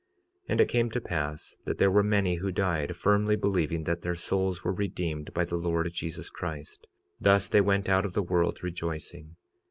46:39 0.45 0.45
And 0.49 0.61
it 0.61 0.67
came 0.69 0.89
to 0.89 0.99
pass 0.99 1.55
that 1.65 1.77
there 1.77 1.91
were 1.91 2.01
many 2.01 2.37
who 2.37 2.51
died, 2.51 2.95
firmly 2.95 3.35
believing 3.35 3.83
that 3.83 4.01
their 4.01 4.15
souls 4.15 4.63
were 4.63 4.73
redeemed 4.73 5.31
by 5.31 5.45
the 5.45 5.57
Lord 5.57 5.91
Jesus 5.93 6.31
Christ; 6.31 6.87
thus 7.19 7.47
they 7.47 7.61
went 7.61 7.87
out 7.87 8.03
of 8.07 8.13
the 8.13 8.23
world 8.23 8.63
rejoicing. 8.63 9.35